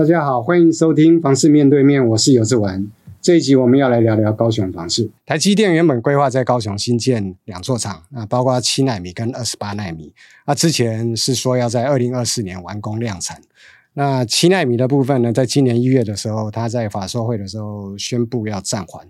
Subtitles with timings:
[0.00, 2.90] 大家好，欢迎收听房市面对面，我是游志文。
[3.20, 5.10] 这一集我们要来聊聊高雄房市。
[5.26, 10.14] 台积电原本规划在高雄新建两座厂，那包括七奈米跟二十八奈米。
[10.46, 13.42] 那之前是说要在二零二四年完工量产。
[13.92, 19.06] 那七奈米的部分呢，在今年一月的时候，他在法说会的时候宣布要暂缓。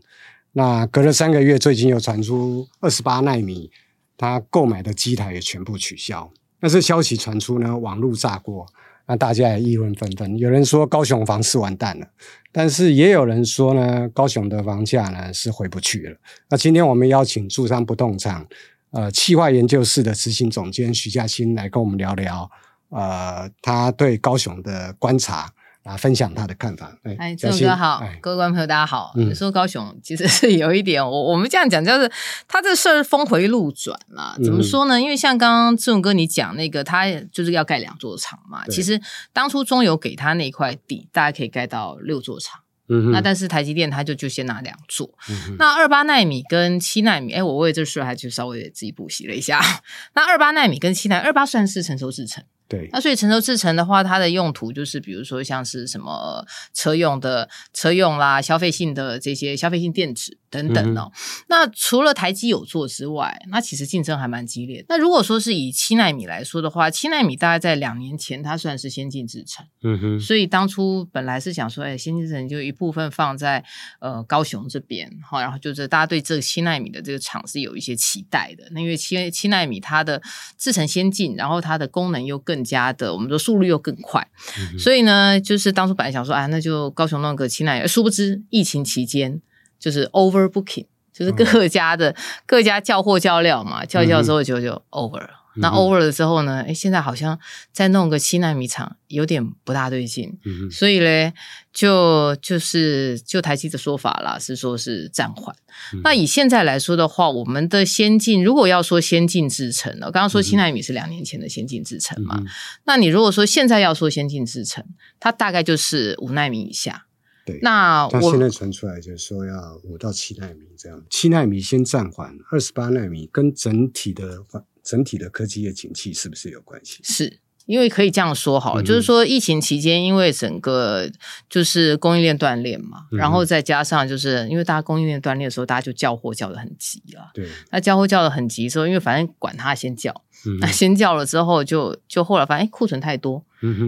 [0.54, 3.70] 那隔了三个月，最近又传出二十八奈米，
[4.18, 6.28] 他购买的机台也全部取消。
[6.59, 8.66] 那这消息传出呢，网络炸锅。
[9.10, 12.06] 那大家也议论纷纷，有人说高雄房市完蛋了，
[12.52, 16.16] 但是也有人说呢，高雄的房价呢是回不去了。
[16.48, 18.46] 那今天我们邀请住商不动产
[18.92, 22.48] 呃企划研究室的执行总监许嘉欣来跟我们聊聊，
[22.90, 25.52] 呃，他对高雄的观察。
[25.82, 26.95] 啊，分享他的看法。
[27.18, 29.12] 哎，志勇哥好，哎、各位观众朋友大家好。
[29.16, 32.10] 你、嗯、说高雄其实是有一点，我我们这样讲就是，
[32.46, 34.37] 他这事儿峰回路转嘛。
[34.45, 34.98] 怎么说呢？
[34.98, 38.66] 嗯、因为像刚刚志勇哥你讲那个，他就是要盖两座厂嘛。
[38.66, 39.00] 其实
[39.32, 42.60] 当初中油给他那块地，大概可以盖到六座厂。
[42.92, 45.09] 嗯，那但是台积电他就就先拿两座。
[45.30, 49.60] 嗯、那二八纳米跟七纳米，哎，我为这事还就稍微自己补习了一下。
[50.15, 52.44] 那二八纳米跟七奈米，二八算是成熟制程。
[52.71, 61.10] 对，那所以成熟制程的话，它的用途就是比如说像是什么车用的车用啦，消费性的这些消费性电子等等哦。
[61.12, 64.84] 嗯、那除了台积有做之外，那其实竞争还蛮激烈。
[64.88, 70.21] 那如果说是以七纳米来说的话，七纳米大概在两年前它算是先进制程，嗯哼。
[70.21, 73.65] 所以当初本来是想说，哎，先进制程就一部分放在
[73.99, 78.69] 呃高雄这边，好，然后就是大家对这个七纳米的这个厂是有一些期待的。
[78.71, 80.23] 那因为七七纳米它的
[80.56, 82.59] 制程先进，然后它的功能又更。
[82.60, 84.21] 更加的，我们说速率又更快，
[84.59, 89.41] 嗯、所以呢，就是当初本来想说，啊，那就高雄弄个七奈米，殊不知疫情期间
[89.78, 95.40] 就是 overbooking，就是各家的、嗯、各家叫货叫料嘛，叫一叫之后就就 over 了。
[95.56, 96.65] 那 over 了之后呢？
[96.66, 97.38] 哎，现在好像
[97.72, 101.33] 再弄个七纳米厂有点不大对劲，嗯、哼所以嘞，
[101.72, 105.55] 就就是就台积的说法啦，是说是暂缓。
[105.94, 112.47] 嗯、那以现在来说的话，我们的先进如果要说先进制程了，刚刚说七纳米是两年前的先进制程嘛，嗯、
[112.84, 114.84] 那你如果说现在要说先进制程，
[115.19, 117.06] 它大概就是五纳米以下。
[117.47, 124.44] 对，那我现在传出来就是说要五到七纳米这样，七纳米先暂缓，二十八纳米跟整体的
[124.83, 127.01] 整体的科技业景气是不是有关系？
[127.03, 131.09] 是因为可以这样说好了，嗯、就是说疫情期间，因为整个
[131.49, 137.31] 就是供应链断裂嘛，嗯、然后再加上就是因为大家供应链断裂的时候，大家就叫货叫的很急了。
[137.33, 140.11] 对，那叫货叫的很急之后，因为反正管他先叫，
[140.47, 143.45] 嗯、那先叫了之后就，就就后来发现哎库存太多。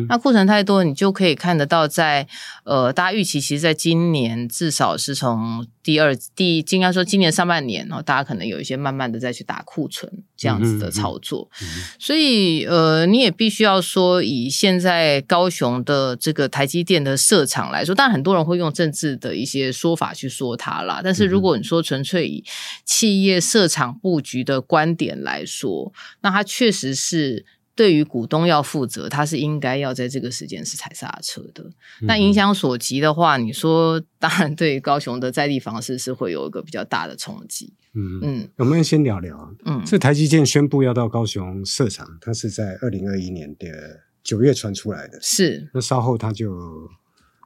[0.09, 2.28] 那库存太多，你就可以看得到在，在
[2.65, 22.44] 呃，大家预期，其实在今年至少是从第二第，应该说今年上半年，然后大家可能有一些慢慢的再去打库存这样子的操作，嗯嗯、所以呃，你也必须要说，以现在高雄的这个台积电的设厂来说，当然很多人会用政治的一些说法去说它啦，但是如果你说纯粹以
[22.84, 27.47] 企业设厂布局的观点来说，那它确实是。
[27.75, 31.71] 对于股东要负责，他是应该要在这个时间是踩刹车的。
[32.03, 37.72] 那影响所及的话，你说当然对于高雄的在地房市是会有一个比较大的冲击。
[37.94, 39.55] 嗯嗯，我们先聊聊。
[39.65, 45.19] 嗯，这台积电宣布要到高雄设厂，它是在二零二一年的九月传出来的。
[45.21, 46.55] 是，那稍后他就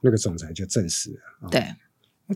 [0.03, 1.51] 那个总裁就证实了。
[1.51, 1.63] 对。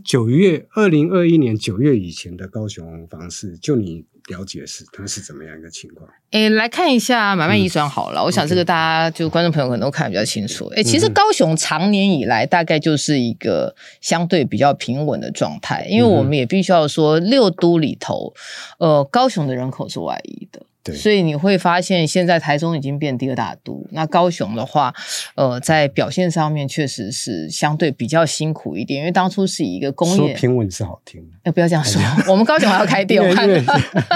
[0.05, 6.09] 九月二零二一年九月以前的高雄房市，就你了解是它是怎么样一个情况？
[6.31, 10.67] 诶，来看一下买卖遗转好了，嗯、我想这个大家就观众朋友可能都看得比较清楚。
[10.69, 18.33] 诶，其实高雄常年以来大概就是一个相对比较平稳的状态，因为我们也必须要说六都里头，
[18.79, 20.63] 呃，高雄的人口是外移的。
[20.83, 23.87] 对所以你会发现，现在台中已经变第二大都。
[23.91, 24.95] 那高雄的话，
[25.35, 32.01] 呃，在表现上面确实是相对比较辛苦一点，因为当初是以一个工业说平稳是好听，哎，不要这样说，
[32.33, 33.47] 我们高雄还要开店，我看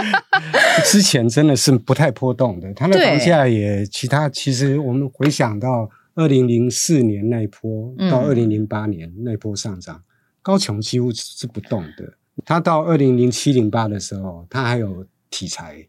[0.87, 10.05] 之前真的是不太波动的，它的房价也其他其实我们回想到二零零四年那一波到二零零八年那一波上涨，嗯、
[10.41, 12.15] 高雄几乎是不动的。
[12.47, 15.07] 它到二零零七零八的时候，它还有。
[15.31, 15.85] 题材，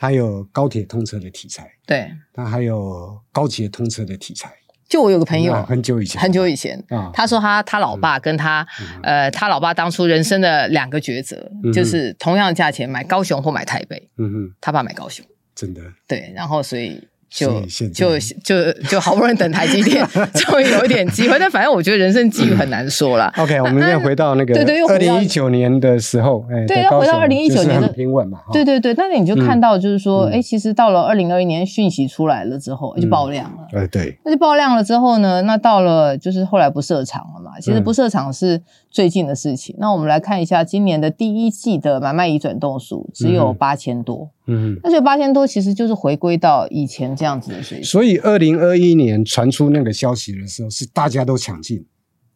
[0.00, 4.50] 它有高铁通车的题材，对，它还有高铁通车的题材。
[4.88, 8.66] 就我有个朋友，很久以前，很久以前，啊，他说他他老爸跟他，
[9.02, 15.22] 呃，他老爸当初人生的两个抉择，就是同样的价钱买高雄或买台北，嗯哼，他爸买高雄，
[15.54, 17.06] 真的，对，然后所以。
[17.30, 17.60] 就
[17.94, 20.04] 就 就就好不容易等台积电
[20.34, 23.32] 终于有一点机会，但反正我觉得人生机遇很难说啦。
[23.38, 28.40] OK，我们再回到那个对 对，二零一九年的时候，哎，对，要回到二零一九年的平稳嘛。
[28.52, 33.58] 对对对，但是你就看到就是说，哎，其实到了二零二一年讯息出来了之后，就爆量了。
[33.72, 37.60] 哎，对，那就爆量了之后呢，那到了就是后来不设厂了嘛。
[37.60, 38.60] 其实不设厂是
[38.90, 39.76] 最近的事情。
[39.78, 44.30] 那我们来看一下今年的第一季的买卖移转动数只有八千多。
[44.50, 47.84] 嗯，那这八千多其实就是回归到以前这样子的水平。
[47.86, 51.86] 所以二零二一年传出那个消息的时候，是大家都抢进，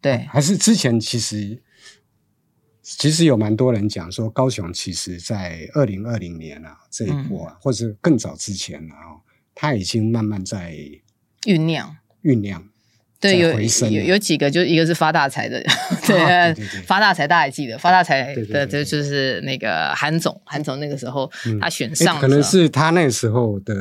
[0.00, 1.60] 对，还是之前其实
[2.82, 9.18] 其实有蛮多人讲说，高雄其实在二零二零年啊这一波啊，嗯、或者更早之前啊，
[9.54, 10.74] 他已经慢慢在
[11.42, 11.96] 酝酿。
[12.22, 12.68] 酝酿。
[13.20, 15.64] 对，有有有几个，就一个是发大财的，
[16.54, 16.54] 对，
[16.86, 21.30] 发大财大家还记得，发大财的就就是那个韩总，韩总那个时候
[21.60, 23.74] 他选上，可能是他那个时候的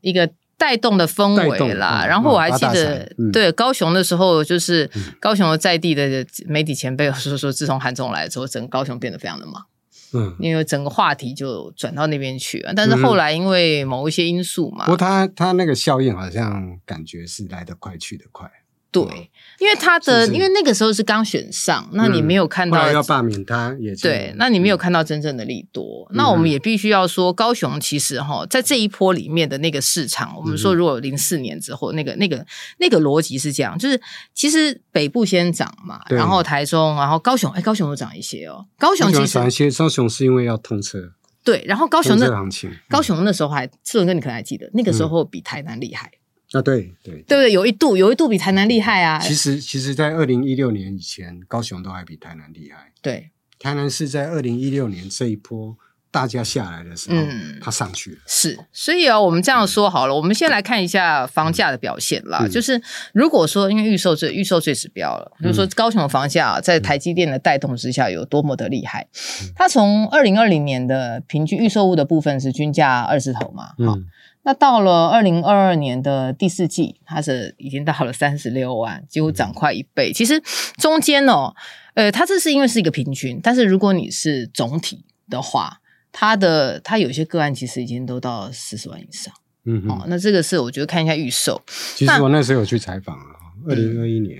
[0.00, 2.06] 一个带动的氛围啦。
[2.08, 4.88] 然后我还记得，对高雄的时候，就是
[5.20, 9.64] 高雄的在地的媒体前辈说说，自从韩总来之后，整个高雄变得非常的忙，
[10.12, 12.72] 嗯，因为整个话题就转到那边去了。
[12.74, 18.48] 但是后来因为某一些因素嘛，不过他他那个效应好像感觉是来得快去得快。
[18.94, 26.08] 对，因为他的，因为那个时候是刚选上，那你没有看到要罢免他，也对，那你没有看到真正的利多。
[26.12, 32.46] 那我们也必须要说，高雄其实哈，在这一波里面的那个市场，我们说如果零四年之后，那个那个
[32.78, 34.00] 那个逻辑是这样，就是
[34.32, 38.64] 其实北部先涨嘛，然后台中，然后高雄，哎，高雄又涨一些哦。
[38.78, 41.10] 高雄其实涨一些，高雄是因为要通车，
[41.42, 46.12] 对，然后高雄的行情，高雄那时候还，志文哥你可能还记得，那个时候比台南厉害。
[46.58, 49.18] 啊，对对对不对，有一度有一度比台南厉害啊。
[49.18, 52.92] 其实其实，在二零一六年以前，高雄都还比台南厉害。
[53.02, 55.76] 对，台南是在二零一六年这一波
[56.10, 58.18] 大家下来的时候，嗯，它上去了。
[58.24, 62.46] 是，所以啊，我们这样说好了，我们先来看一下房价的表现啦。
[62.46, 62.80] 就是
[63.12, 69.08] 如果说，因为预售最预售最指标了，就是说高雄的房价在台积电的带动之下有多么的厉害。
[69.56, 74.06] 它从二零二零年的平均预售物的部分是均价二十头嘛，嗯。
[74.46, 80.12] 那到了二零二二年的第四季，它是已经到了三十六万，几乎涨快一倍。
[80.12, 80.42] 其实
[80.76, 81.54] 中间哦，
[81.94, 85.80] 呃，它这是因为是一个平均，但是如果你是总体的话，
[86.12, 89.32] 它的它有些个案其实已经都到四十万以上。
[89.64, 91.62] 嗯哼，哦，那这个是我觉得看一下预售。
[91.96, 93.24] 其实我那时候有去采访啊，
[93.66, 94.38] 二零二一年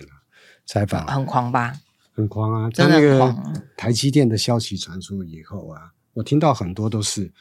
[0.67, 1.73] 采访，很狂吧？
[2.15, 2.71] 很狂啊！
[2.71, 3.35] 在那个
[3.75, 7.33] 台积电的消息传出以后啊，我听到很多都是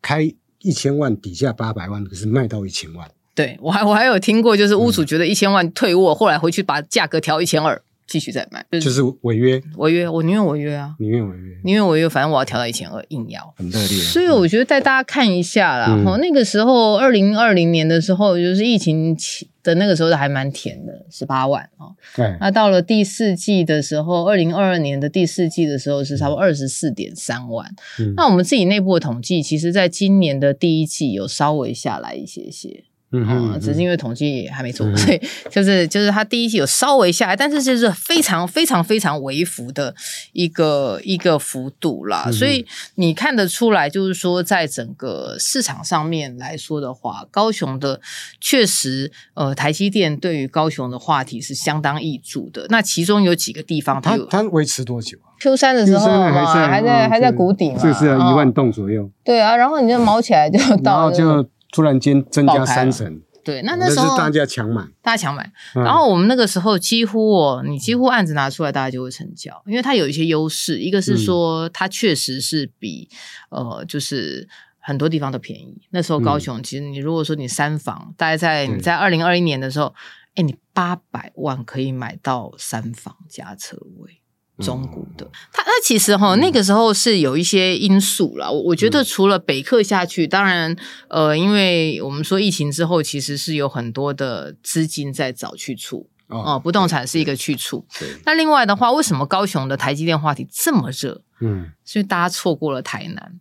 [0.00, 0.34] 开。
[0.60, 3.10] 一千万底价八百万，可是卖到一千万。
[3.34, 13.98] 对，我还我还有听过，就是屋主觉得一千万退货，嗯、后来回去把价格调一千二，继续再卖，就是、就是违约，违约，我宁愿违约啊，宁愿违约，宁愿违约，反正我要调到一千二，硬要，很热烈。
[13.98, 19.48] 所以我觉得带大家看一下啦，哈、嗯，那个时候二零二零年的时候，就是疫情起。
[19.60, 21.92] 的那个时候还蛮甜的，十八万哦。
[22.16, 27.70] 对，那到了第四季的时候，二零二二年的第四季的时候是差不多二十四点三万。
[27.98, 32.84] 嗯，那我们自己内部的统计，其实在今年的第一季有稍微下来一些些。
[33.10, 39.94] 嗯嗯，只是因为统计也还没做，嗯、所以就是就是它第一季有稍微下来，但是就是非常非常非常微幅的
[40.32, 42.24] 一个一个幅度啦。
[42.26, 47.98] 嗯、所以你看得出来，就是说在整个市场上面来说的话，高雄的
[48.42, 52.66] 确实呃，台积电对于高雄的话题是相当易注的。
[52.68, 59.10] 那其中有几个地方它，它它维持多久啊？Q 三的时候还在还在、嗯、还在谷底嘛，就是一万栋左右。
[59.24, 61.48] 对啊，然后你就毛起来就到了就。
[61.70, 65.52] 突然间增加三成，对，那那时候大家抢买，大家抢买。
[65.74, 70.78] 嗯、然后我们那个时候几乎哦，你几乎案子拿出来，大家就会成交，因为它有一些优势。
[70.78, 73.08] 一个是说，它确实是比、
[73.50, 74.48] 嗯、呃，就是
[74.78, 75.80] 很多地方都便宜。
[75.90, 79.94] 那时候高雄，其实你如果说你三房，大概在你在二零二一年的时候，
[80.34, 84.22] 哎对，你八百万可以买到三房加车位。
[84.60, 88.50] 中古的，它那其实哈那个时候是有一些因素啦。
[88.50, 90.74] 我我觉得除了北客下去，当然
[91.08, 97.86] 呃，因为我们说疫情之后，其实是有很多的资金在找去处哦，不动产是一个去处。
[98.24, 101.22] 那另外的话，为什么高雄的台积电话题这么热？
[101.40, 103.38] 嗯，所以大家错过了台南，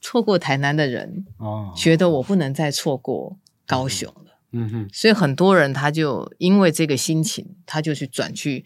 [0.00, 4.32] 错过台南的人哦，觉得我不能再错过高雄了。
[4.50, 8.64] 嗯哼，所以很多人他就因为这个心情，他就去转去。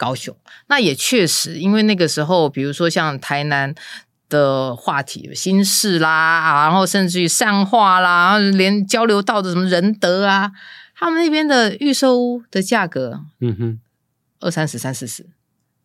[0.00, 0.34] 高雄，
[0.68, 3.74] 那也确实，因为那个时候，比如说像台南
[4.30, 10.52] 的话题，新市啦，然后甚至于善化啦，然后连交流道的什么仁德啊，
[10.94, 13.80] 他们那边的预售屋的价格，嗯哼，
[14.40, 15.26] 二三十、三四十，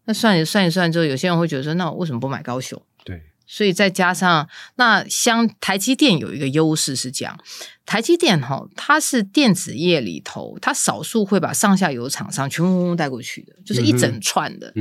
[0.06, 2.82] 那算一算一算之后，有些人会觉得说，那我为什么不买高雄？
[3.46, 3.54] 对。
[3.56, 7.40] 所以再加上那像台积电有一个优势是这样，
[7.86, 14.74] 台积电哈，它是电子业里头，它少数会把上下游厂商全部带过去的，就是一整串的。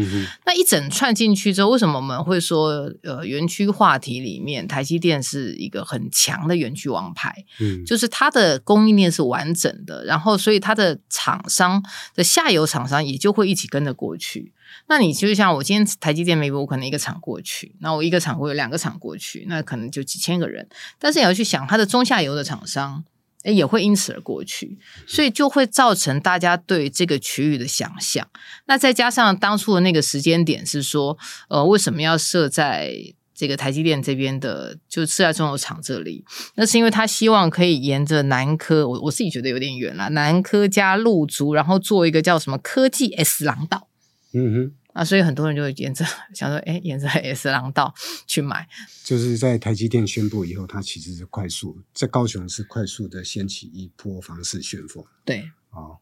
[0.47, 7.44] 那一整串进去之后，为什么我们会说呃园区话题里面台积电是一个很强的园区王牌？
[7.61, 14.53] 嗯，就是它的供应链是完整的，然后所以它的厂商的下游厂商也就会一起跟着过去。
[14.87, 20.68] 那你就像我今天台积电没我可能一个厂过去，那我一个厂会有两个厂过去，那可能就几千个人。
[20.99, 23.04] 但是你要去想，它的中下游的厂商，
[23.44, 28.26] 诶，也会因此而过去，所以就会造成大家对这个区域的想象。
[28.66, 31.16] 那再加上当初的那个时间点是说，
[31.49, 32.94] 呃，为什么要设在
[33.35, 36.25] 这个台积电这边的，就设在中油厂这里？
[36.54, 43.88] 那是因为他希望可以沿着南科，我我自己觉得有点远了，南科加陆竹，然后做一个叫什么科技 S 廊道。
[44.34, 47.94] 嗯哼，啊，所以很多人就会沿着想说，哎，沿着 S 廊道
[48.26, 48.68] 去买。
[49.04, 55.04] 就是在台积电宣布以后，它其实是快速在高雄是快速的掀起一波房市旋风。
[55.24, 55.98] 对，哦，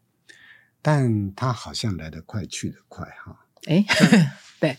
[0.81, 3.45] 但它好像来得快去得快哈。
[3.65, 3.85] 哎，
[4.59, 4.77] 对，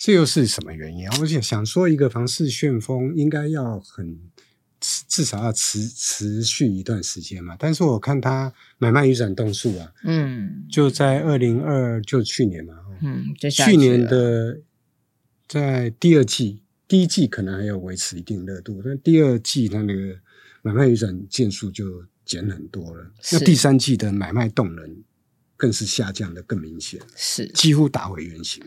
[0.00, 1.16] 这又是什么原因啊？
[1.20, 4.20] 我想说，一个房市旋风应该要很
[4.80, 7.56] 至少要持持续一段时间嘛。
[7.58, 12.74] 但是我看它买卖移转栋数啊，嗯，就在二零二就去年嘛。
[13.02, 14.58] 嗯，去去年的
[15.46, 20.16] 在第二季，第一季可能还要维持一定热度，但第二季它那个
[20.62, 23.12] 买卖移转件数就减很多了。
[23.32, 24.96] 那第三季的买卖动能
[25.58, 28.64] 更是下降的更明显，是几乎打回原形。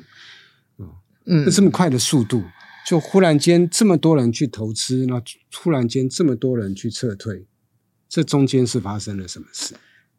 [0.78, 2.44] 哦、嗯，那这么快的速度，
[2.90, 7.46] 就忽然间这么多人去投资，那突然间这么多人去撤退，
[8.10, 9.76] 这中间是发生了什么事？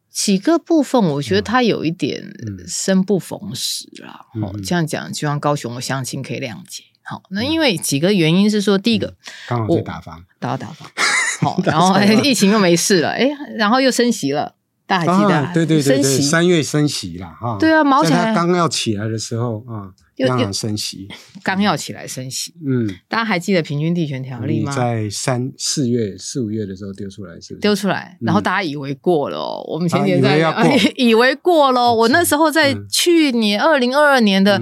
[0.09, 2.33] 几个部分，我觉得它有一点
[2.65, 4.21] 生不逢时啦。
[4.35, 6.85] 嗯、哦，这样讲，希望高雄的乡亲可以谅解。
[7.03, 9.15] 好，那因为几个原因是说，第一个，嗯、
[9.49, 10.89] 刚好在打房，打到打房，
[11.43, 14.55] 好，然后 疫情又没事了，哎，然后又升息了，
[14.91, 15.35] 大家还记得？
[15.35, 17.57] 啊、对对对对，三月升息了哈。
[17.57, 19.93] 对啊，毛起来刚要起来的时候啊。
[20.17, 21.07] 央行升息，
[21.41, 22.53] 刚要起来升息。
[22.63, 24.71] 嗯，大家还记得平均地权条例吗？
[24.71, 27.59] 在三四月、四五月的时候丢出来，是不是？
[27.61, 29.65] 丢出来，然后大家以为过了哦。
[29.67, 30.37] 我们前年在
[30.95, 31.91] 以为过了。
[31.91, 34.61] 我那时候在去年二零二二年的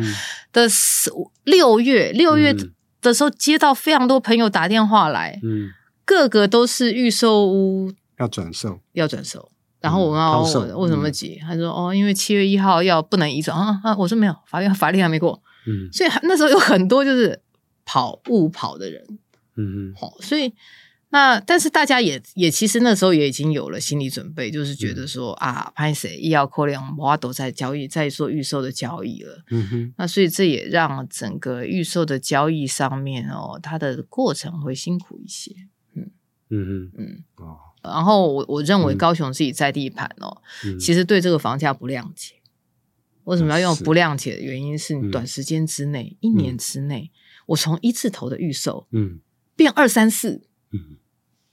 [0.53, 0.65] 的
[1.43, 2.55] 六月六月
[3.01, 5.71] 的时候，接到非常多朋友打电话来，嗯，
[6.05, 9.51] 个个都是预售屋要转售，要转售。
[9.79, 11.39] 然后我问我为什么急？
[11.41, 13.95] 他说哦，因为七月一号要不能移转啊啊！
[13.97, 15.41] 我说没有，法律法律还没过。
[15.67, 17.41] 嗯，所以那时候有很多就是
[17.85, 19.03] 跑误跑的人，
[19.55, 20.53] 嗯嗯，好，所以
[21.09, 35.51] 那但是大家也也其实那时候也已经有了心理准备，就是觉得说、嗯、啊，潘谁医药扣量，我都在交易，在做预售的交易了，嗯哼，那所以这也让整个预售的交易上面哦，它的过程会辛苦一些，
[35.95, 36.11] 嗯。
[36.51, 37.23] 嗯嗯嗯。
[37.37, 42.35] 哦，然后我我认为高雄自己在地盘哦，嗯、其实对这个房价不谅解。
[43.25, 47.11] 为什么要用不谅解的原因是你短时间之内，嗯、一年之内，
[47.47, 49.19] 我从一字头的预售，嗯，
[49.55, 50.97] 变二三四，嗯，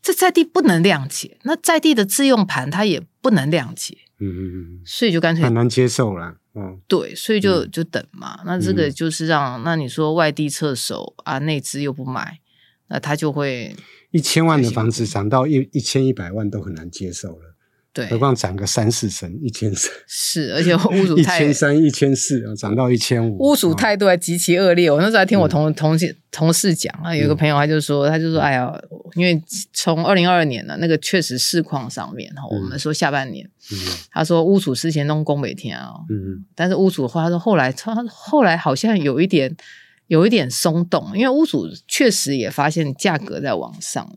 [0.00, 12.40] 这在地不能谅解，那在地的自用盘它也不能谅解，嗯嗯嗯，所以就干脆很难接受了，嗯，对，所以就就等嘛，那这个就是让那你说外地撤手啊，内资又不买，
[12.88, 13.75] 那他就会
[14.11, 17.55] 一千万的房子涨到一一千一百万都很难接受了。
[17.93, 19.90] 对，何况涨个三四成，一千三。
[20.07, 24.90] 是，而且屋主一千三、一千四啊，涨到一千五，屋主态度还极其恶劣。
[24.90, 28.71] 我那时候还听我同、嗯、同事同事讲啊，有一个朋友他就说，嗯、他就说，哎呀，
[29.14, 33.78] 因为从二零二二年呢，那个确实市况上面哈，我们说下半年，嗯、
[34.11, 39.57] 他说屋主之前弄工每天啊，嗯，但是屋主的话，他说后来他后来好像有一点
[40.06, 44.08] 有一点松动，因为屋主确实也发现价格在往上，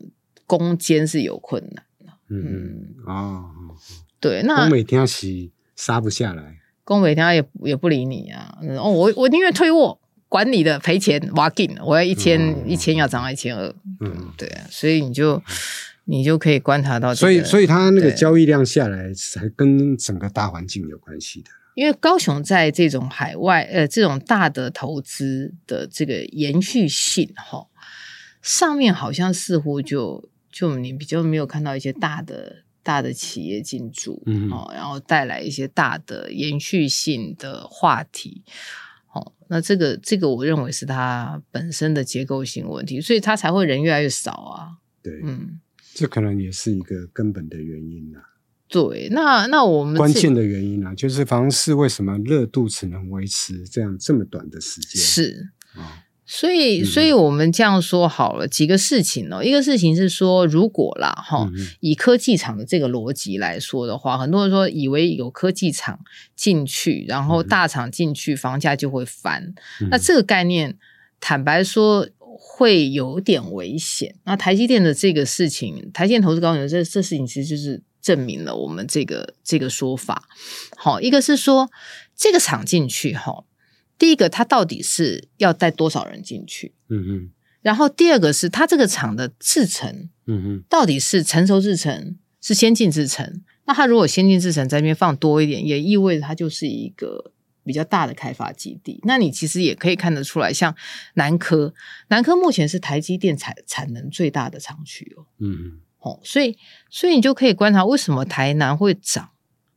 [0.46, 1.84] 攻坚是有困难。
[2.28, 3.50] 嗯哦，
[4.20, 8.56] 对，那工每天要洗杀不下来，工每天也也不理你啊。
[8.78, 13.74] 哦，我我宁愿退货，管你的赔钱，我要紧，我要一千、嗯、一千要涨到一千二。
[13.98, 15.42] 嗯，对啊，所以你就
[16.04, 21.50] 你就可以观察到、这个，所以所以它那个交易量下来，才跟整个大环境有关系的。
[21.74, 27.66] 因为高雄在这种海外呃这种大的投资的这个延续性哈，
[28.42, 30.28] 上面好像似乎就。
[30.52, 38.42] 就你比较没有看到一些大的大的企业进驻，嗯，哦，然后带来一些大的延续性的话题，
[39.12, 44.78] 哦，那这个这个我认为是它本身的结构性问题，所以它才会人越来越少啊。
[45.00, 45.60] 对，嗯，
[45.94, 48.20] 这可能也是一个根本的原因啊。
[48.70, 55.02] 对，那那我们关键的原因啊，就是房市为什么热度只能维持这样这么短的时间？
[55.02, 55.82] 是啊。
[55.82, 55.84] 哦
[56.32, 59.42] 所以，所以我们这样说好了，几个事情哦。
[59.42, 61.50] 一个事情是说，如果啦，哈，
[61.80, 65.98] 以科技厂的这个逻辑来说的话，很多人说以为有科技厂
[66.36, 69.52] 进去，然后大厂进去，房价就会翻。
[69.90, 70.78] 那这个概念，
[71.18, 74.14] 坦白说会有点危险。
[74.22, 80.28] 那台积电的这个事情，台积电投资高雄，这这事情其实就是证明了我们这个这个说法。
[80.76, 81.70] 好，一个是说
[82.16, 83.44] 这个厂进去，哈。
[83.98, 86.72] 第一个，它到底是要带多少人进去？
[86.88, 87.30] 嗯嗯。
[87.60, 93.42] 然后第二个是它这个厂的制程，嗯嗯，到底是成熟制程，是先进制程？
[93.66, 99.00] 那它如果先进制程在那边放多一点，也意味着它就是一个比较大的开发基地。
[99.02, 100.74] 那你其实也可以看得出来，像
[101.16, 101.74] 南科，
[102.08, 105.26] 南科目前是台积电产产能最大的厂区哦。
[105.40, 105.80] 嗯哼。
[106.00, 106.58] 哦，所以
[106.90, 109.30] 所以你就可以观察为什么台南会涨？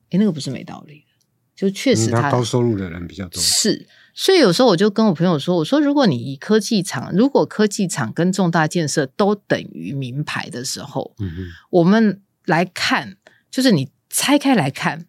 [0.09, 1.25] 诶，那个不是没道理的，
[1.55, 3.41] 就确实它，它高收入的人比较多。
[3.41, 3.87] 是。
[4.15, 13.17] 所以有时候我就跟我朋友说：“我说，如果你以科技厂，如果科技厂跟重大建设都等于名牌的时候，嗯哼，我们来看，
[13.49, 15.07] 就是你拆开来看，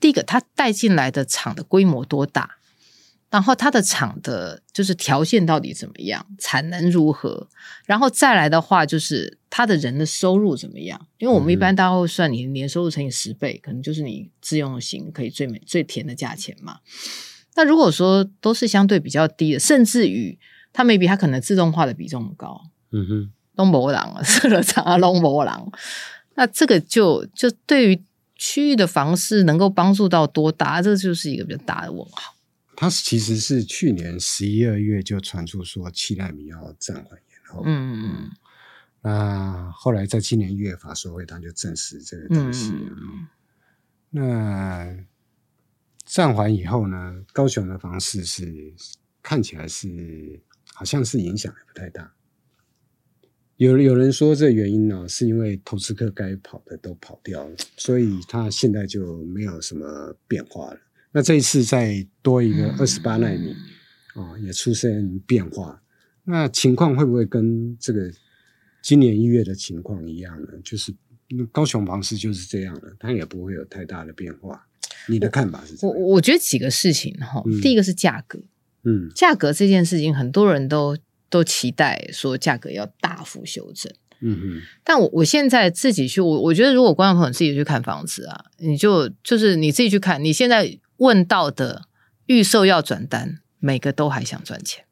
[0.00, 2.56] 第一个，它带进来的厂的规模多大，
[3.32, 7.48] 然后它的厂的就是条件到底怎么样，产能如何，
[7.86, 11.00] 然后再来的话，就是他的人的收入怎么样？
[11.16, 16.80] 因为我们一般大家会算你年收入乘以十倍，可能就是你自用型可以最美最甜的价钱嘛。”
[17.56, 20.38] 那如果说都是相对比较低的，甚至于
[20.72, 25.72] 它 maybe 它可能自动化的比重高，嗯哼，龙博朗啊，设了厂啊，龙博朗，
[26.34, 28.02] 那这个就就对于
[28.36, 30.82] 区域的房市能够帮助到多大？
[30.82, 32.31] 这就是一个比较大的问号。
[32.82, 38.30] 它其实是去年十一二月就传出说七纳米要暂缓延后，嗯嗯嗯，
[39.02, 43.28] 那后来在今年一月法说会，他就证实这个东西，嗯、
[44.10, 45.04] 那。
[46.04, 48.74] 暂缓以后呢，高雄的房市是
[49.22, 50.42] 看起来是
[50.74, 52.12] 好像是影响也不太大。
[53.56, 60.80] 有有人说这原因呢，是因为投资客该跑的都跑掉了，所以他现在就没有什么变化了。
[61.12, 63.54] 那这一次再多一个二十八纳米，
[64.14, 65.82] 哦，也出现变化。
[66.24, 68.10] 那情况会不会跟这个
[68.82, 70.48] 今年一月的情况一样呢？
[70.64, 70.94] 就是
[71.50, 74.66] 高雄房市就是这样了，它也不会有太大的变化。
[75.08, 75.92] 你的看法是什么？
[75.92, 78.38] 我我觉得几个事情哈，嗯、第一个是价格，
[78.84, 80.96] 嗯，价格这件事情很多人都
[81.28, 91.88] 都期待说价格要大幅修正，嗯哼，但我我现在自己去，我我觉得如果观众朋友自己去看房子啊，你就就是你自己去看，你现在问到的
[92.26, 94.84] 预售要转单，每个都还想赚钱，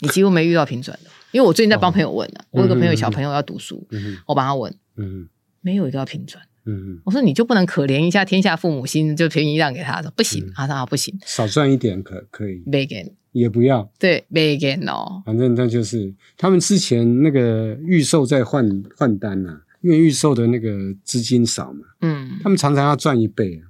[0.00, 3.86] 你几乎没遇到平转的，因为我最近在帮朋友问啊，哦、我有个朋友小朋友要读书，
[4.26, 5.28] 我帮他问，嗯哼，
[5.60, 6.42] 没有一个要平转。
[6.66, 10.02] 嗯，我说你就不能可怜一下天下父母心，就便宜让给他？
[10.02, 15.22] 说不行，他说啊不行，少赚一点可可以，没给也不要，对，没给哦。
[15.24, 23.67] 反正那就是他们之前那个预售在换换单呐，因为预售的那个资金少嘛，嗯，他们常常要赚一倍啊。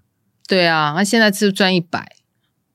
[0.48, 2.16] 对啊，那现在是赚一百。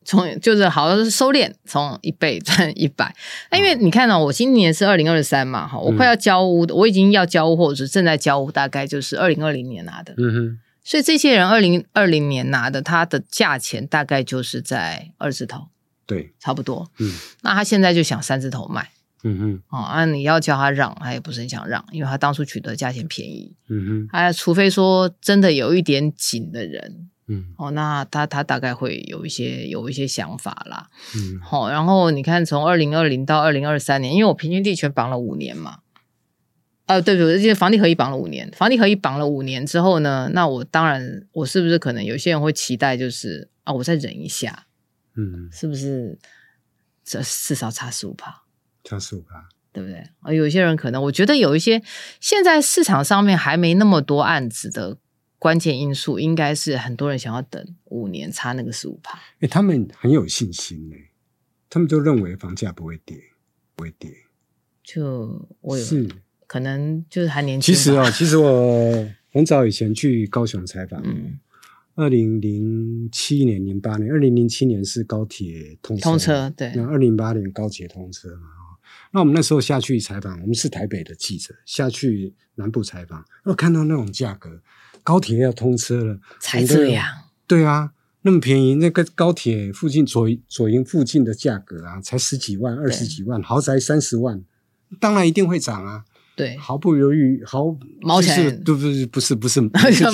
[0.06, 3.16] 从就是好像是收敛，从一倍 赚一百。
[3.50, 10.14] 那因为你看到、哦、我今年是二零二三嘛，哈，我快要交屋的，嗯、我已经要交屋或者是正在交屋，大概就是二零二零年拿的。
[10.18, 10.60] 嗯哼。
[10.84, 15.70] 所以这些人二零二零年拿的，他的价钱大概就是在二字头，
[16.06, 16.92] 对，差不多。
[17.00, 17.10] 嗯。
[17.42, 18.90] 那他现在就想三字头卖。
[19.24, 19.62] 嗯哼。
[19.70, 23.56] 哦，啊，你要叫他让，他也不是很想让，因为他当初取得价钱便宜。
[23.70, 24.10] 嗯哼。
[24.12, 27.08] 哎，除非说真的有一点紧的人。
[27.28, 35.80] 嗯，哦，那他他大概会有一些有一些想法啦，嗯，好、哦，然后你看从二零二零到二零二三年，因为我平均地权绑了五年嘛，
[36.86, 37.40] 呃，对不对？
[37.40, 44.68] 因为房地合一绑了五年，房地合一绑了五年之后呢，那我当然我是不是可能有些人会期待就是啊，我再忍一下，
[45.16, 46.20] 嗯，是不是？
[47.06, 48.44] 这至少差十五趴，
[48.84, 50.10] 差十五趴，对不对？
[50.20, 51.82] 啊，有些人可能我觉得有一些
[52.20, 54.98] 现在市场上面还没那么多案子的。
[55.44, 59.20] 关键因素应该是很多人想要等五年，差那个十五趴。
[59.42, 61.12] 哎，他们很有信心哎，
[61.70, 63.18] 他们就认为房价不会跌，
[63.76, 64.10] 不会跌。
[64.82, 66.08] 就我有是
[66.48, 67.76] 可能就是还年轻。
[67.76, 71.04] 其实哦，其实我很早以前去高雄采访，
[71.96, 78.48] 二零零七年、零八年，二零零七年是高铁通车，通车对，那二零零八年高铁通车嘛。
[79.12, 84.62] 那我们那时候下去采访，我们是台北的记者下去南部采访，我看到那种价格。
[85.04, 87.06] 高铁要通车了，才这样。
[87.46, 94.42] 对啊，那么便宜，那个高铁附近左左营附近的价格啊，才十几万、二十几万，豪宅三十万，
[95.00, 96.06] 当然一定会涨啊。
[96.36, 97.66] 对，毫不犹豫，毫
[98.02, 99.62] 毛起来，对不是不是不是，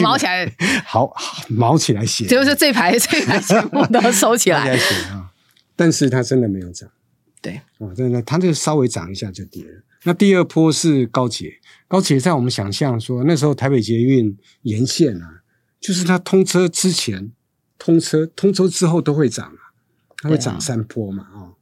[0.01, 0.53] 毛起来，
[0.85, 1.13] 好
[1.47, 4.95] 毛起来写，就是这排 这排全部都收起来写。
[5.11, 5.31] 啊，
[5.77, 6.89] 但是它真的没有涨。
[7.41, 9.81] 对，哦，真的，它就稍微涨一下就跌了。
[10.03, 11.58] 那第二波是高捷，
[11.89, 15.41] 高铁在我们想象说，那时候台北捷运沿线啊，
[15.81, 17.33] 就是它通车之前。
[17.81, 19.71] 通车通车之后都会涨啊，
[20.17, 21.55] 它会涨三波嘛啊、哦。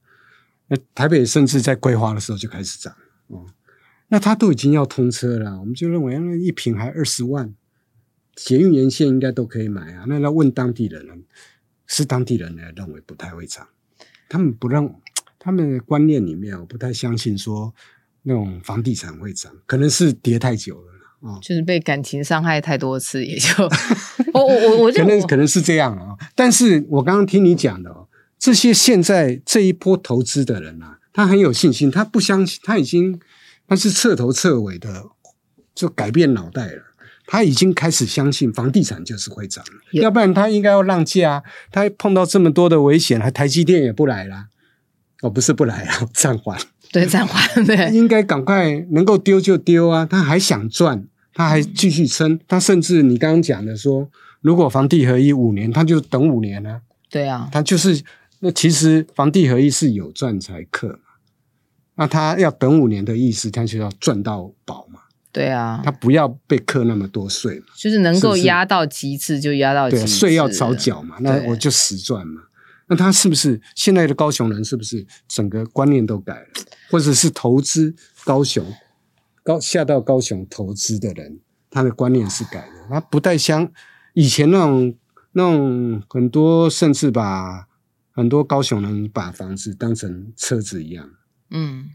[0.66, 2.92] 那台北甚至在规划的时候就开始涨
[3.28, 3.46] 哦。
[4.08, 7.54] 那它都已经要通车了，我们就认为那一坪还二十万，
[8.36, 10.06] 捷运沿线应该都可以买啊。
[10.08, 11.24] 那要问当地人，
[11.86, 13.68] 是当地人呢认为不太会涨，
[14.28, 15.00] 他们不让
[15.38, 17.76] 他们的观念里面，我不太相信说
[18.28, 20.94] 那种房地产会涨，可能是跌太久了。
[21.22, 23.48] 哦，就是被感情伤害太多次，也就
[24.34, 26.16] 我我我我可能可能是这样啊。
[26.36, 33.20] 但是我刚刚听你讲的哦，这些现在这一波投资的人啊，他很有信心，他不相信，他已经
[33.68, 35.06] 他是彻头彻尾的
[35.74, 36.84] 就改变脑袋了，
[37.26, 41.44] 他已经开始相信房地产就是会涨了，要不然他应该要让价。
[41.72, 44.46] 他碰到这么多的危险，还台积电也不来了，
[45.24, 46.60] 哦，不是不来了，暂缓。
[46.91, 47.41] 对，暂缓。
[47.65, 50.06] 对，应该赶快能够丢就丢啊！
[50.06, 52.39] 他还想赚，他还继续撑。
[52.47, 54.10] 他甚至你刚刚讲的说，
[54.41, 56.82] 如果房地合一五年，他就等五年啊。
[57.10, 58.02] 对啊，他就是
[58.39, 61.00] 那其实房地合一是有赚才克嘛。
[61.95, 65.00] 那他要等五年的意思，他就要赚到宝嘛。
[65.32, 67.65] 对啊，他不要被克那么多税嘛。
[67.76, 70.04] 就是能够压到极致就压到极致。
[70.04, 72.43] 对，税要早缴嘛，那我就实赚嘛。
[72.88, 74.63] 那他是不是现在的高雄人？
[74.63, 76.47] 是不是整个观念都改了？
[76.89, 78.65] 或者是投资高雄
[79.43, 82.88] 高下到高雄投资的人，他的观念是改了。
[82.89, 83.71] 他不太像
[84.13, 84.95] 以前那种
[85.34, 87.67] 那种很多，甚至把
[88.12, 91.10] 很多高雄人把房子当成车子一样。
[91.52, 91.89] 嗯，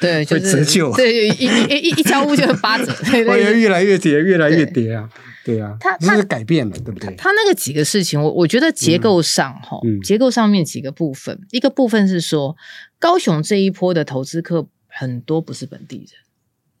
[0.00, 5.08] 对，就是、会折旧，对，一一一一交屋就是八折， 会越来越跌，越来越跌啊。
[5.44, 5.60] 对。
[5.60, 7.14] 啊，它它是改变了，对不对？
[7.16, 12.56] 它那个几个事情，我我觉得结构上哈、结构上面几个部分，一个部分是说，
[12.98, 16.06] 高雄这一波的投资客很多不是本地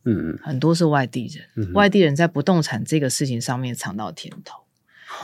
[0.04, 4.60] 人，嗯，很多是外地人，嗯、外地人在不动产这个事情上面尝到甜头。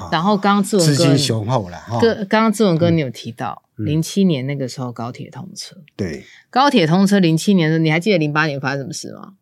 [0.01, 9.35] 嗯、然后刚刚志文哥，资金雄厚了，哥，刚刚志文哥你有提到，零、嗯、七年那个时候高铁通车，对，高铁通车零七年的时候，你还记得零八年发生什么事吗？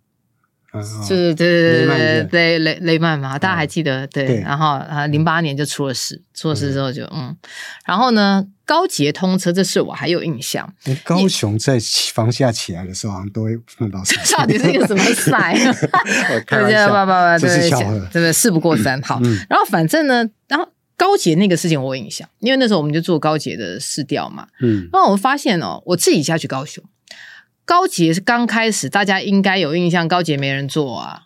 [0.82, 4.06] 是，对对对对雷雷曼嘛，大家还记得？
[4.08, 7.37] 对，对然后啊，零八年就出了事，出了事之后就嗯，嗯，
[7.87, 10.72] 然后呢，高捷通车这事我还有印象。
[11.04, 11.78] 高雄在
[12.12, 14.16] 房价起来的时候，好像都会碰到事。
[14.34, 15.54] 到底是一个什么 赛？
[16.46, 19.00] 开玩笑，这是巧合，对对，事不过三。
[19.02, 24.46] 好，嗯、然后反正呢，然后高捷那个事情我有印象，因为那时候我们就做高捷的市调嘛。
[24.62, 26.82] 嗯，然后我发现哦，我自己下去高雄。
[27.64, 31.22] 高捷是刚开始，大家应该有印象，高捷没人做啊。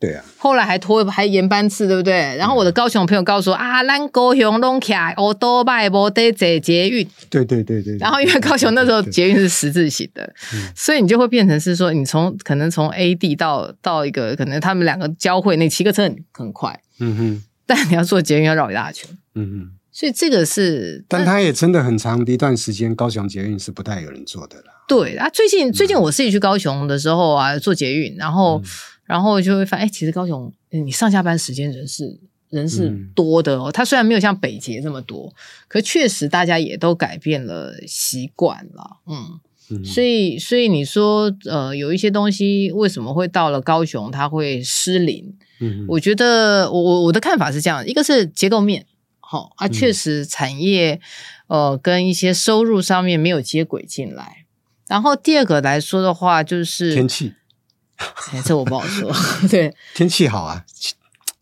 [0.00, 0.24] 对啊。
[0.38, 2.36] 后来还拖还延班次，对不对？
[2.36, 7.06] 然后我的高雄朋友告诉我、嗯、啊，咱高雄拢起来，我多拜不得坐捷运。
[7.30, 7.96] 对对对对。
[7.98, 16.80] 然后因为高雄那时候捷运是十字形的，对对对对，所以你就会变成是说，你从可能从 A 地到到一个可能他们两个交汇，那骑个车很很快。
[16.98, 17.44] 嗯哼。
[17.66, 19.08] 但你要坐捷运要绕一大圈。
[19.34, 19.70] 嗯哼。
[19.90, 24.73] 所以这个是，但它也真的很长的一段时间，高雄捷运是不太有人坐的了。
[24.86, 28.64] 对啊，最近最近我自己去高雄的时候啊，坐捷运，然后、嗯、
[29.04, 32.20] 然后就会发现，哎，其实高雄你上下班时间人是
[32.50, 33.72] 人是多的哦。
[33.72, 35.34] 它虽然没有像北捷这么多，
[35.68, 38.98] 可确实大家也都改变了习惯了。
[39.06, 45.34] 嗯，嗯所以所以你说呃，有一些东西为什么会到了高雄它会失灵？
[45.60, 48.84] 嗯，我觉得我我我的看法是这样，一个是结构面。
[49.20, 51.00] 好、哦、啊，确实产业、
[51.48, 54.43] 嗯、呃跟一些收入上面没有接轨进来。
[54.86, 57.34] 然后第二个来说的话，就是天气，
[58.32, 59.12] 哎，这我不好说。
[59.48, 60.64] 对，天气好啊，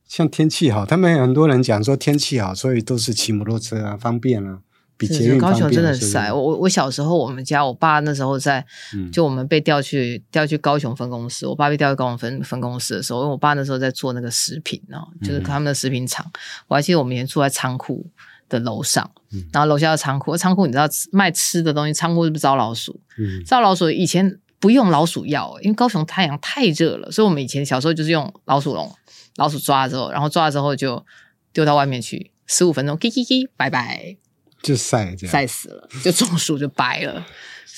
[0.06, 4.60] 像天气好，他们很多人讲说天气好，所以都是骑摩托车啊，方便啊。
[5.04, 18.06] 是高雄真的很晒，我我小时候我们家我爸那时候在，嗯、就我们被调去调去高雄分公司，我爸被调去高雄分分公司的时候，因为我爸那时候在做那个食品哦，就是他们的食品厂，嗯，我还记得我们以前住在仓库
[18.52, 23.00] 的楼上，嗯，然后楼下的仓库，仓库你知道卖吃的东西，仓库是不是招老鼠？
[23.18, 28.94] 嗯，招老鼠以前不用老鼠药，因为高雄太阳太热了，所以我们以前小时候就是用老鼠笼，
[29.36, 31.04] 老鼠抓了之后，然后抓了之后就
[31.52, 34.16] 丢到外面去，十五分钟，叽叽叽，拜拜。
[34.62, 37.26] 就晒这样，晒死了，就中暑就白了。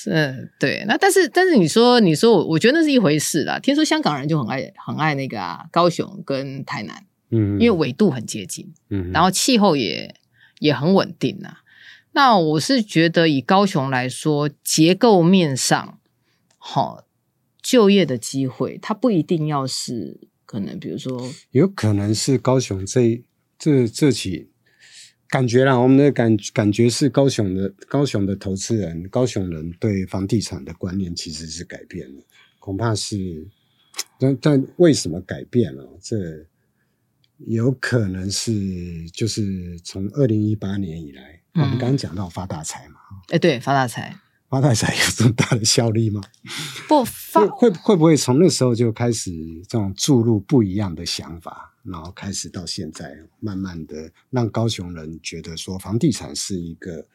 [0.06, 0.84] 嗯，对。
[0.86, 3.58] 那但是但是你说你说我我觉得那是一回事啦。
[3.58, 10.14] 听说香港人就很爱很爱那个啊，高雄跟台南，嗯，因为纬度很接近，嗯，然后气候也
[10.64, 11.60] 也很稳定啊。
[12.12, 16.00] 那我是觉得以高雄来说，结构面上，
[16.56, 17.04] 好
[17.60, 23.22] 就业的机会，它不一定要是可能，比如说，有可能是高雄这
[23.58, 24.48] 这这起
[25.28, 32.22] 感觉啦，我们的感感觉是高雄的高雄的投资人，高雄人对房地产的观念其实是改变了，
[32.60, 33.46] 恐怕是，
[34.18, 35.98] 但但为什么改变了？
[36.00, 36.16] 这
[37.38, 41.40] 有可能是就是从二零一八年以来。
[41.54, 44.18] 我们刚刚讲到发大财嘛，哎、嗯，对，发大财，
[44.48, 46.20] 发大财有这么大的效力吗？
[46.88, 49.30] 不发会会会不会从那时候就开始
[49.68, 57.06] 这种注入不一样的想法，然后开始到现在，慢慢的让高雄人觉得说房地产是一个，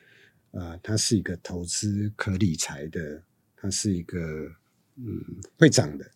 [0.52, 3.22] 呃，它是一个投资可理财的，
[3.58, 4.18] 它是一个
[4.96, 5.22] 嗯
[5.58, 6.10] 会涨的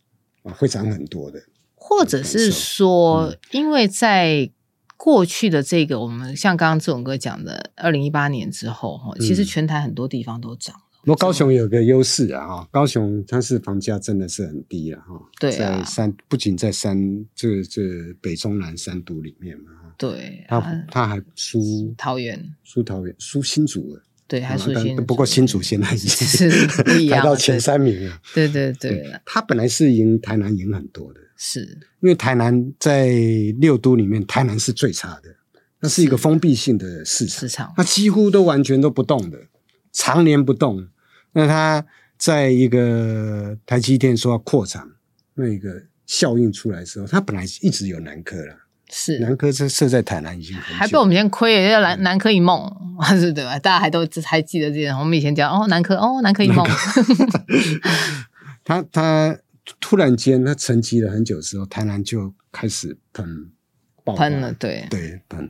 [0.43, 1.43] 啊，会涨很多的，
[1.85, 4.51] 或者是说，嗯、因为在。
[4.95, 10.81] 过去的这个，我们像刚刚志勇哥讲的，二零一八年之后，哈，其实全台很多地方都涨了。
[11.03, 15.21] 那、嗯、高雄有个优势啊，哈，高雄它是房价真的是很低了，哈。
[15.41, 15.79] 对啊。
[15.79, 16.97] 在三，不仅在三，
[17.35, 17.81] 这这
[18.21, 20.45] 北中南三都里面嘛，对。
[20.47, 24.03] 它它还输桃园，输桃园，输新竹了。
[24.25, 25.03] 对，还输新竹。
[25.03, 26.49] 不过新竹现在已经是
[27.09, 28.21] 排到前三名了。
[28.33, 29.19] 对对对。
[29.25, 31.19] 它本来是赢台南赢很多的。
[31.45, 31.59] 是
[31.99, 33.09] 因为台南在
[33.59, 35.35] 六都里面，台南是最差的，
[35.81, 39.37] 那是一个封闭性的市场，市场它几乎都完全都不动的，
[39.91, 40.87] 常年不动。
[41.33, 41.85] 那它
[42.17, 44.89] 在一个台积电说要扩厂，
[45.33, 48.55] 那一个效应出来的时候，它本来一直有南科了，
[48.89, 52.73] 是南科是设在台南已经还被我们先亏了，要南南科一梦，
[53.19, 53.59] 是对吧？
[53.59, 56.65] 大家还都还记得这样，我们以前讲哦南科哦南科一梦，
[58.63, 59.37] 他 他。
[59.79, 63.51] 突然间，它沉寂了很久之后，台南就开始喷
[64.03, 64.87] 爆喷了，对。
[64.89, 65.49] 对喷。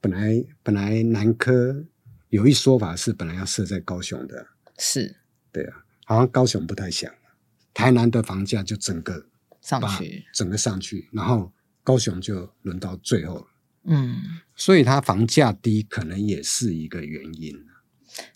[0.00, 1.84] 本来本来南科
[2.28, 4.46] 有一说法是本来要设在高雄的，
[4.78, 5.16] 是，
[5.52, 7.12] 对啊，好像高雄不太想，
[7.74, 9.26] 台南的房价就整个
[9.60, 13.46] 上去，整个上去，然后高雄就轮到最后了，
[13.84, 14.16] 嗯，
[14.54, 17.66] 所以它房价低可能也是一个原因，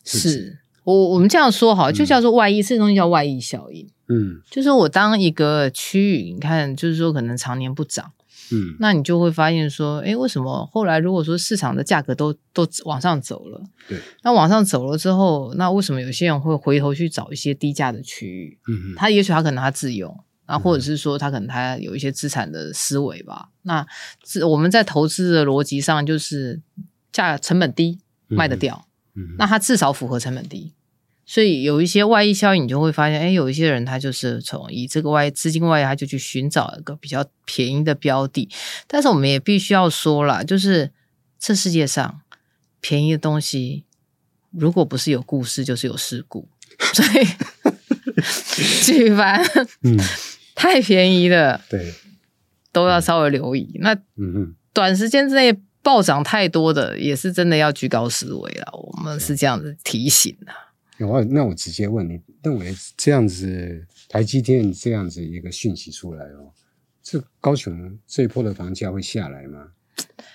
[0.04, 3.86] 是我我们这样说好，就叫做外溢，嗯、这东西叫外溢效应。
[4.08, 8.10] 嗯，就是我当一个区域，你看，就是说可能常年不涨，
[8.50, 18.58] 嗯，那你就会发现说，哎，为什么后来如果说市场的价格都都往上走了，对，那往上走了之后，那为什么有些人会回头去找一些低价的区域？
[18.66, 23.50] 嗯，他也许他可能他自用，啊，或者是说他可能他有一些资产的思维吧。
[23.50, 23.86] 嗯、那
[24.46, 26.62] 我们在投资的逻辑上，就是
[27.12, 30.72] 价成本低卖得掉，嗯，那它至少符合成本低。
[31.30, 38.48] 所以有一些外溢效应，你就会发现，哎，有一些人他就是从以这个外资金外溢，他就去寻找一个比较便宜的标的。
[38.86, 40.90] 但是我们也必须要说了，就是
[41.38, 42.22] 这世界上
[42.80, 43.84] 便宜的东西，
[44.52, 46.48] 如果不是有故事，就是有事故。
[46.94, 47.26] 所以
[48.82, 49.44] 举凡
[49.82, 49.98] 嗯
[50.56, 51.92] 太便宜的，对，
[52.72, 53.70] 都要稍微留意。
[53.80, 58.72] 那嗯嗯，短时间之内暴涨太多的，也是真的要居高思维了。
[58.72, 60.52] 我们是这样子提醒的。
[61.06, 66.50] 我那我直接问你，认为这样子台积电这样子一个讯息出来哦，
[67.02, 69.68] 这高雄这一波的房价会下来吗？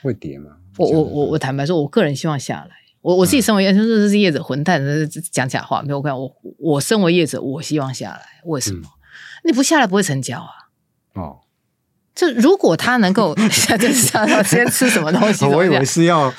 [0.01, 0.51] 会跌吗？
[0.77, 2.71] 我我我我坦白说，我个人希望下来。
[3.01, 4.81] 我我自己身为业者，说这是业者混蛋，
[5.31, 6.17] 讲假话没有关系。
[6.19, 8.21] 我我身为业者，我希望下来。
[8.45, 8.81] 为什么？
[8.85, 8.89] 嗯、
[9.43, 10.51] 你不下来不会成交啊？
[11.15, 11.41] 哦，
[12.15, 15.43] 就如果他能够 下这上先吃什么东西？
[15.53, 16.33] 我以为是要。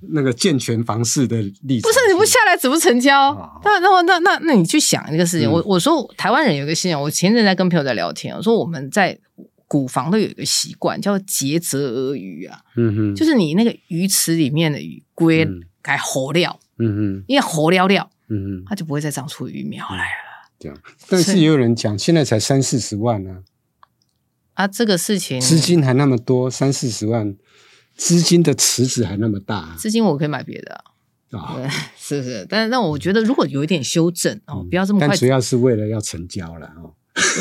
[0.00, 3.30] 那个健全房市的例子，不是你不下来怎么成交？
[3.30, 9.18] 哦、那那那那那你去想一个事情，嗯、我我说台湾人有一个信仰，我前阵在跟朋友在聊天，我说我们在
[9.66, 15.48] 古房都有一个习惯叫竭泽而渔啊，嗯哼，就是你那个鱼池里面的鱼龟
[15.82, 20.26] 该活料，嗯哼，因为活料料，嗯哼，它就不会再长出鱼苗来了。
[20.58, 20.78] 这样，
[21.08, 23.42] 但是也有人讲，现在才三四十万呢，
[24.54, 25.40] 啊，啊，这个事情。
[25.40, 27.34] 资金还那么多，三四十万。
[27.96, 30.84] 资金的池子还那么大，资金我可以买别的
[31.30, 32.46] 啊，哦、是不是？
[32.48, 35.08] 但是，但我觉得如果有一点修正哦，嗯、不要这么快。
[35.08, 36.92] 但主要是为了要成交了哦。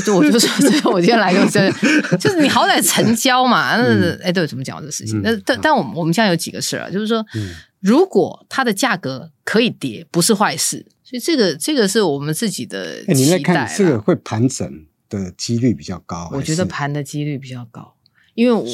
[0.06, 0.50] 就我就说，
[0.94, 1.70] 我今天来就是，
[2.18, 3.76] 就是你好歹成交嘛。
[3.76, 3.84] 那
[4.24, 5.22] 哎、嗯，对，怎么讲这个事情？
[5.22, 10.86] 那、嗯、但但我们我们现在有几个事儿啊，就是说，嗯、如果它的价格可以跌，不是坏事。
[11.04, 13.14] 所以这个这个是我们自己的期待。
[13.14, 17.96] 你在看这个会盘整的几率比较高，我觉得盘的几率比较高，
[18.34, 18.66] 因为我。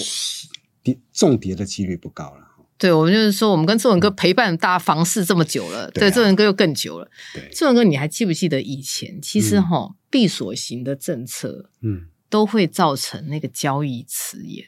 [0.83, 2.47] 跌重跌的几率不高了。
[2.77, 7.07] 对，我们就是说，我们跟志文哥陪伴大家房市这么久了，嗯、对志文哥又更久了。
[7.31, 9.21] 对，志文哥，你还记不记得以前？
[9.21, 14.65] 其实哈，闭锁型的政策，嗯，都会造成那个交易迟延，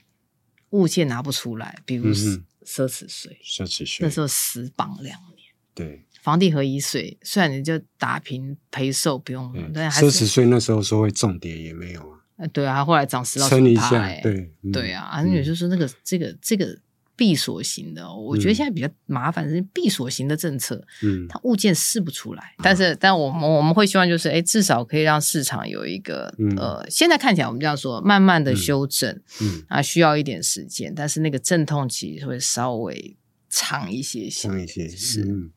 [0.70, 1.80] 物件拿不出来。
[1.86, 5.40] 比如奢侈税，奢侈税那时候死绑两年。
[5.74, 12.20] 对，房地合一税虽然你就打平赔售不用，但奢侈税那时候说会重跌也没有啊。
[12.38, 16.78] 呃，对啊，后来涨十到撑一下，对对啊，而且就是那个这个这个。
[17.16, 22.56] 闭锁型的，我觉得现在比较麻烦是闭锁型的政策，嗯，它物件试不出来。
[22.64, 33.16] 但是，但我们我们会希望就是，哎，至少可以让市场有一个，呃，现在看起来我们这样说，慢慢的修正，嗯，啊，需要一点时间，但是那个阵痛期会稍微
[33.48, 35.52] 长一些些，长一些，是，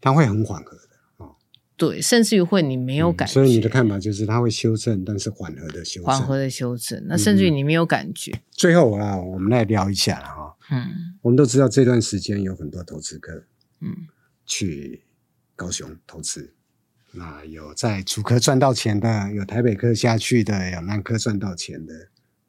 [0.00, 0.76] 它会很缓和。
[1.78, 7.02] 对，甚至于会你没有感觉，嗯，所以你的看法就是它会修正，但是缓和的修正，缓和的修正。
[7.06, 8.32] 那甚至于你没有感觉。
[8.32, 10.56] 嗯、最后啊，我们来聊一下了哈。
[10.70, 13.44] 嗯，我们都知道这段时间有很多投资客，
[13.80, 13.94] 嗯，
[14.44, 15.04] 去
[15.54, 16.52] 高雄投资。
[17.12, 21.94] 那有在竹科赚到钱的，有台北科下去的，有南科赚到钱的，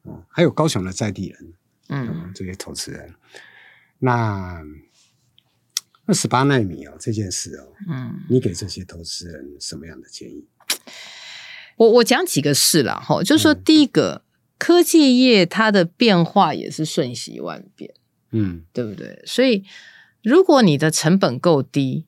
[0.02, 1.52] 哦，还有高雄的在地人，
[1.88, 3.14] 嗯，嗯，这些投资人。
[4.00, 4.62] 那
[6.10, 10.44] 二十八纳米哦，这件事哦，嗯，你给这些投资人什么样的建议？
[11.76, 14.26] 我我讲几个事了哈，就是说，第一个，嗯、
[14.58, 17.94] 科技业它的变化也是瞬息万变，
[18.32, 19.22] 嗯，对不对？
[19.24, 19.62] 所以，
[20.24, 22.06] 如果你的成本够低，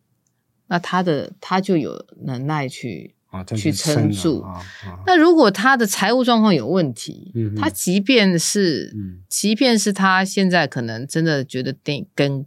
[0.66, 4.40] 那它的它就有能耐去、啊、去撑住。
[4.40, 12.44] 啊啊、那如果他的财务状况有问题，嗯哼，它即便是，嗯、即便是他现在可能真的觉得得跟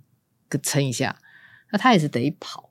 [0.62, 1.18] 撑一下。
[1.76, 2.70] 那他也是得跑，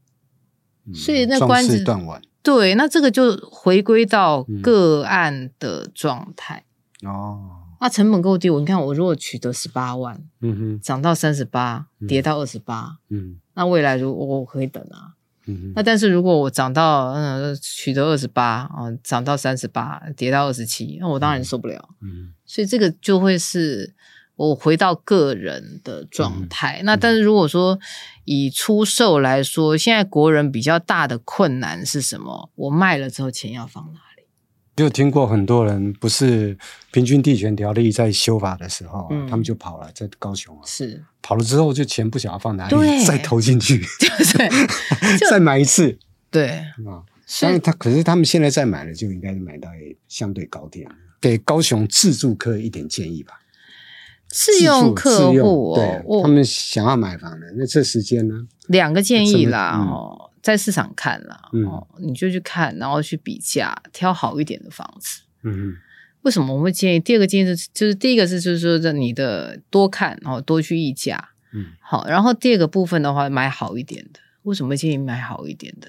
[0.87, 2.23] 嗯、所以那关子断腕。
[2.43, 6.65] 对，那这个就回归到个案的状态、
[7.03, 7.41] 嗯、哦。
[7.83, 15.13] 那成本够低，我你看，我如果取得十八万，嗯哼，涨到三十八，跌到二十八，嗯，那未来如果我可以等啊，
[15.45, 23.95] 嗯哼，那但是如果我涨到嗯取得二十八，啊，涨到三十八，跌到二十七，那我当然受不了，嗯，所以这个就会是。
[24.37, 27.79] 我回到个人的状态，嗯、那但是如果说
[28.25, 32.51] 以出售来说，现在国人比较大的困难是什么？
[32.57, 34.25] 我卖了之后钱要放哪里？
[34.75, 36.59] 就听过很多人不是
[36.91, 41.05] 平均地权条例在修法的时候，嗯、他们就跑了，在高雄啊，是。
[41.23, 44.49] 跑了之后就钱不晓得放哪里， 再投进去，对
[45.31, 45.97] 再买一次，
[46.31, 46.49] 对。
[46.49, 47.07] 啊，
[47.41, 49.71] 但是他可是他们现在再买了，就应该买到
[50.09, 50.87] 相对高点，
[51.21, 53.35] 给高雄自助客一点建议吧。
[54.35, 58.35] 自用客户，对，我他们想要买房的，那这时间呢？
[58.67, 65.23] 两个建议啦，哦，在市场看啦，哦，你就去看，然后去比价，挑好一点的房子。
[65.45, 65.77] 嗯，
[66.23, 66.99] 为什么我会建议？
[66.99, 71.29] 第二个建议是，就是第一个是，就是说，的你的多看，然后多去议价。
[71.53, 74.19] 嗯，好，然后第二个部分的话，买好一点的。
[74.43, 75.87] 为什么会建议买好一点的？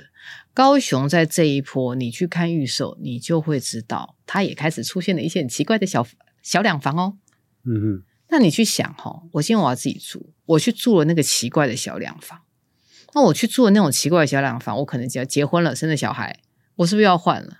[0.53, 6.05] 高雄在这一波，你去看预售，你就会知道，它也开始出现了一些很奇怪的小
[6.43, 7.17] 小两房哦。
[7.65, 8.03] 嗯嗯。
[8.29, 12.41] 那你去想哈，我今天我要自己住，我去住了那个奇怪的小两房，
[13.13, 16.39] 那我去住了那种奇怪的小两房，我可能只要结婚了，生了小孩，
[16.77, 17.59] 我是不是要换了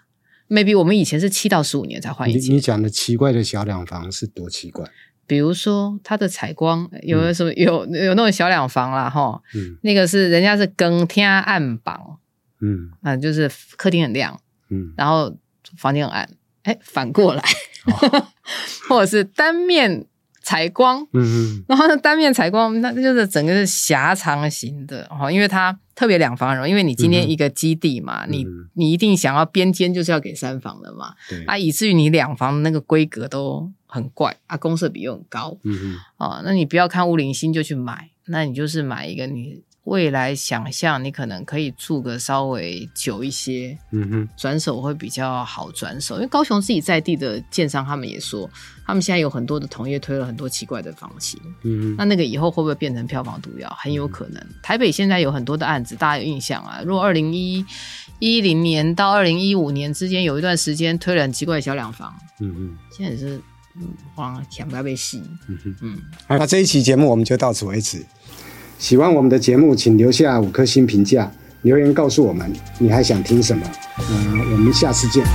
[0.49, 2.51] ？Maybe 我们以前是七到十五年才换一次。
[2.51, 4.89] 你讲的奇怪的小两房是多奇怪？
[5.27, 12.19] 比如说它的采光有的什么、嗯、有有那种小两房啦哈，嗯，那个是人家是更天暗房，
[12.59, 15.35] 嗯，啊就是客厅很亮，嗯，然后
[15.77, 16.29] 房间很暗，
[16.63, 17.43] 哎，反过来，
[17.85, 18.27] 哦、
[18.89, 20.07] 或者是单面。
[20.45, 31.43] 采光，嗯嗯，然后呢，单面采光，那就是整个是狭长型的哈，因为它特别两房容，因为你今天一个基地嘛，嗯、你你一定想要边间就是要给三房的嘛，对。
[31.45, 39.63] 啊，以至于你两房的那个规格都很怪啊，公设比又很高，嗯嗯，啊，那你不要看屋龄新就去买，那你就是买一个你。
[39.85, 48.49] 未来想象你可能可以住个稍微久一些，嗯哼，转手会比较好转手，因为高雄自己在地的建商他们也说，
[48.85, 53.71] 他们现在有很多的同业推了很多奇怪的房型，嗯哼，那那个以后会不会变成票房毒药？
[53.79, 54.41] 很有可能。
[54.41, 56.81] 嗯、台北现在有很多的案子，大家有印象啊？
[56.83, 57.63] 如果二零一
[58.17, 63.39] 一零年到二零一五年之间有一段时间推了很奇怪的小两房，嗯嗯哼，现在也是
[63.75, 65.75] 嗯，哇，抢不要被吸，嗯哼。
[65.81, 68.03] 嗯，好，那这一期节目我们就到此为止。
[68.77, 73.65] 喜欢我们的节目，请留下五颗星评价，留言告诉我们你还想听什么。
[74.11, 75.25] 嗯，我们下次见。